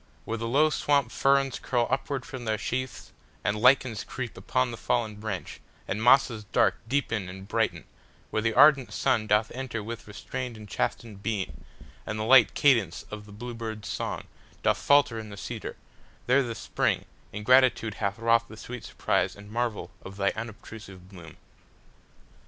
[0.25, 3.11] Where the low swamp fernsCurl upward from their sheaths,
[3.43, 7.83] and lichens creepUpon the fallen branch, and mosses darkDeepen and brighten,
[8.31, 11.65] where the ardent sunDoth enter with restrained and chastened beam,
[12.03, 17.05] And the light cadence of the blue bird's songDoth falter in the cedar,—there the SpringIn
[17.43, 21.37] gratitude hath wrought the sweet surpriseAnd marvel of thy unobtrusive bloom.